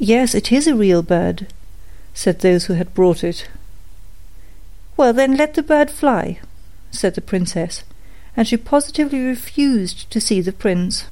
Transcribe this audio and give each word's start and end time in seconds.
Yes, 0.00 0.32
it 0.32 0.52
is 0.52 0.68
a 0.68 0.76
real 0.76 1.02
bird, 1.02 1.48
said 2.14 2.38
those 2.38 2.66
who 2.66 2.74
had 2.74 2.94
brought 2.94 3.24
it. 3.24 3.48
Well, 4.96 5.12
then 5.12 5.36
let 5.36 5.54
the 5.54 5.62
bird 5.62 5.90
fly, 5.90 6.38
said 6.92 7.16
the 7.16 7.20
princess, 7.20 7.82
and 8.36 8.46
she 8.46 8.56
positively 8.56 9.20
refused 9.20 10.08
to 10.12 10.20
see 10.20 10.40
the 10.40 10.52
prince. 10.52 11.06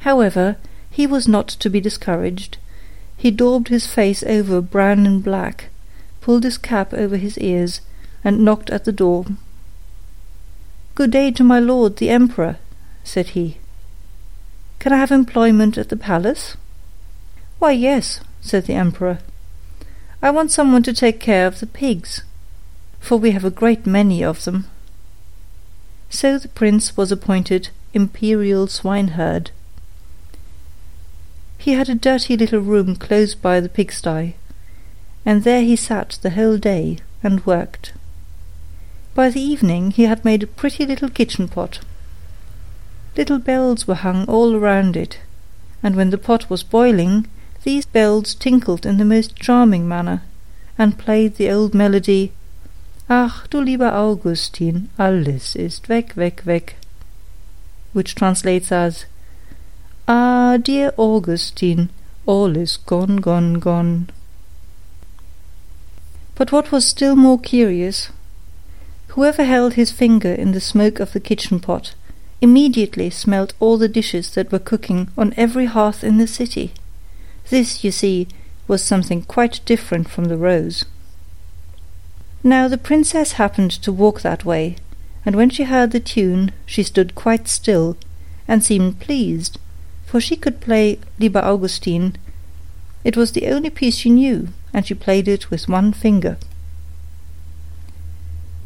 However, 0.00 0.56
he 0.90 1.06
was 1.06 1.28
not 1.28 1.46
to 1.46 1.70
be 1.70 1.80
discouraged. 1.80 2.58
He 3.16 3.30
daubed 3.30 3.68
his 3.68 3.86
face 3.86 4.24
over 4.24 4.60
brown 4.60 5.06
and 5.06 5.22
black, 5.22 5.70
pulled 6.20 6.42
his 6.42 6.58
cap 6.58 6.92
over 6.92 7.16
his 7.16 7.38
ears, 7.38 7.82
and 8.24 8.44
knocked 8.44 8.70
at 8.70 8.84
the 8.84 8.92
door. 8.92 9.26
Good 10.96 11.12
day 11.12 11.30
to 11.30 11.44
my 11.44 11.60
lord 11.60 11.98
the 11.98 12.10
emperor, 12.10 12.56
said 13.04 13.28
he. 13.28 13.58
Can 14.80 14.92
I 14.92 14.96
have 14.96 15.12
employment 15.12 15.78
at 15.78 15.88
the 15.88 15.96
palace? 15.96 16.56
Why, 17.64 17.70
yes, 17.70 18.20
said 18.42 18.66
the 18.66 18.74
emperor. 18.74 19.20
I 20.20 20.30
want 20.30 20.50
someone 20.50 20.82
to 20.82 20.92
take 20.92 21.18
care 21.18 21.46
of 21.46 21.60
the 21.60 21.66
pigs, 21.66 22.20
for 23.00 23.16
we 23.16 23.30
have 23.30 23.42
a 23.42 23.50
great 23.50 23.86
many 23.86 24.22
of 24.22 24.44
them. 24.44 24.66
So 26.10 26.36
the 26.36 26.48
prince 26.48 26.94
was 26.94 27.10
appointed 27.10 27.70
imperial 27.94 28.66
swineherd. 28.66 29.50
He 31.56 31.72
had 31.72 31.88
a 31.88 31.94
dirty 31.94 32.36
little 32.36 32.60
room 32.60 32.96
close 32.96 33.34
by 33.34 33.60
the 33.60 33.70
pigsty, 33.70 34.36
and 35.24 35.42
there 35.42 35.62
he 35.62 35.74
sat 35.74 36.18
the 36.20 36.36
whole 36.36 36.58
day 36.58 36.98
and 37.22 37.46
worked. 37.46 37.94
By 39.14 39.30
the 39.30 39.40
evening 39.40 39.92
he 39.92 40.02
had 40.02 40.22
made 40.22 40.42
a 40.42 40.46
pretty 40.46 40.84
little 40.84 41.08
kitchen 41.08 41.48
pot. 41.48 41.80
Little 43.16 43.38
bells 43.38 43.88
were 43.88 43.94
hung 43.94 44.26
all 44.26 44.54
around 44.54 44.98
it, 44.98 45.20
and 45.82 45.96
when 45.96 46.10
the 46.10 46.18
pot 46.18 46.50
was 46.50 46.62
boiling, 46.62 47.26
these 47.64 47.86
bells 47.86 48.34
tinkled 48.34 48.86
in 48.86 48.98
the 48.98 49.04
most 49.04 49.36
charming 49.36 49.88
manner, 49.88 50.22
and 50.78 50.98
played 50.98 51.36
the 51.36 51.50
old 51.50 51.74
melody 51.74 52.32
Ach, 53.08 53.46
du 53.50 53.60
lieber 53.60 53.92
Augustin, 53.92 54.88
alles 54.98 55.54
ist 55.54 55.90
weg, 55.90 56.16
weg, 56.16 56.40
weg, 56.46 56.74
which 57.92 58.14
translates 58.14 58.72
as 58.72 59.04
Ah, 60.08 60.56
dear 60.56 60.94
Augustine, 60.96 61.90
all 62.24 62.56
is 62.56 62.78
gone, 62.78 63.16
gone, 63.16 63.54
gone. 63.60 64.08
But 66.34 66.50
what 66.50 66.72
was 66.72 66.86
still 66.86 67.14
more 67.14 67.38
curious, 67.38 68.08
whoever 69.08 69.44
held 69.44 69.74
his 69.74 69.92
finger 69.92 70.32
in 70.32 70.52
the 70.52 70.60
smoke 70.60 70.98
of 70.98 71.12
the 71.12 71.20
kitchen 71.20 71.60
pot 71.60 71.94
immediately 72.40 73.10
smelt 73.10 73.52
all 73.60 73.76
the 73.76 73.88
dishes 73.88 74.30
that 74.34 74.50
were 74.50 74.58
cooking 74.58 75.08
on 75.16 75.34
every 75.36 75.66
hearth 75.66 76.02
in 76.02 76.16
the 76.16 76.26
city. 76.26 76.72
This, 77.50 77.84
you 77.84 77.90
see, 77.90 78.28
was 78.66 78.82
something 78.82 79.22
quite 79.22 79.60
different 79.64 80.08
from 80.08 80.24
the 80.26 80.36
rose. 80.36 80.84
Now 82.42 82.68
the 82.68 82.78
princess 82.78 83.32
happened 83.32 83.70
to 83.70 83.92
walk 83.92 84.20
that 84.20 84.44
way, 84.44 84.76
and 85.24 85.36
when 85.36 85.50
she 85.50 85.64
heard 85.64 85.90
the 85.90 86.00
tune 86.00 86.52
she 86.66 86.82
stood 86.82 87.14
quite 87.14 87.48
still, 87.48 87.96
and 88.46 88.62
seemed 88.62 89.00
pleased, 89.00 89.58
for 90.04 90.20
she 90.20 90.36
could 90.36 90.60
play 90.60 90.98
Lieber 91.18 91.40
Augustin. 91.40 92.16
It 93.02 93.16
was 93.16 93.32
the 93.32 93.48
only 93.48 93.70
piece 93.70 93.96
she 93.96 94.10
knew, 94.10 94.48
and 94.72 94.86
she 94.86 94.94
played 94.94 95.28
it 95.28 95.50
with 95.50 95.68
one 95.68 95.92
finger. 95.92 96.36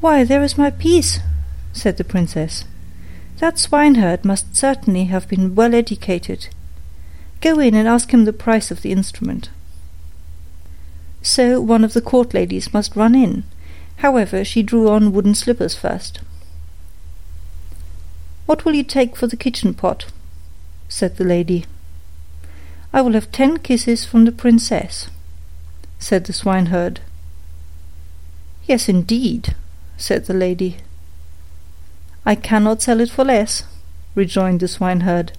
Why, 0.00 0.24
there 0.24 0.42
is 0.42 0.58
my 0.58 0.70
piece, 0.70 1.20
said 1.72 1.96
the 1.96 2.04
princess. 2.04 2.64
That 3.38 3.58
swineherd 3.58 4.24
must 4.24 4.56
certainly 4.56 5.04
have 5.04 5.28
been 5.28 5.54
well 5.54 5.74
educated. 5.74 6.48
Go 7.40 7.60
in 7.60 7.74
and 7.74 7.86
ask 7.86 8.12
him 8.12 8.24
the 8.24 8.32
price 8.32 8.70
of 8.70 8.82
the 8.82 8.92
instrument. 8.92 9.50
So 11.22 11.60
one 11.60 11.84
of 11.84 11.92
the 11.92 12.00
court 12.00 12.34
ladies 12.34 12.72
must 12.72 12.96
run 12.96 13.14
in. 13.14 13.44
However, 13.96 14.44
she 14.44 14.62
drew 14.62 14.88
on 14.88 15.12
wooden 15.12 15.34
slippers 15.34 15.74
first. 15.74 16.20
What 18.46 18.64
will 18.64 18.74
you 18.74 18.84
take 18.84 19.16
for 19.16 19.26
the 19.26 19.36
kitchen 19.36 19.74
pot? 19.74 20.06
said 20.88 21.16
the 21.16 21.24
lady. 21.24 21.66
I 22.92 23.02
will 23.02 23.12
have 23.12 23.30
ten 23.30 23.58
kisses 23.58 24.04
from 24.04 24.24
the 24.24 24.32
princess, 24.32 25.10
said 25.98 26.24
the 26.24 26.32
swineherd. 26.32 27.00
Yes, 28.66 28.88
indeed, 28.88 29.54
said 29.96 30.24
the 30.24 30.34
lady. 30.34 30.78
I 32.24 32.34
cannot 32.34 32.82
sell 32.82 33.00
it 33.00 33.10
for 33.10 33.24
less, 33.24 33.64
rejoined 34.14 34.60
the 34.60 34.68
swineherd. 34.68 35.32